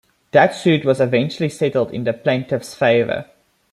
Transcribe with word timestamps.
That 0.31 0.55
suit 0.55 0.83
was 0.83 0.99
eventually 0.99 1.49
settled 1.49 1.91
in 1.93 2.05
the 2.05 2.13
plaintiffs' 2.13 2.73
favor. 2.73 3.27